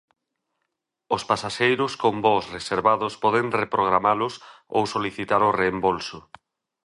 [1.15, 4.33] Os pasaxeiros con voos reservados poden reprogramalos
[4.75, 6.19] ou solicitar o reembolso.